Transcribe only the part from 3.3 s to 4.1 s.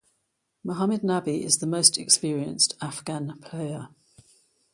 player.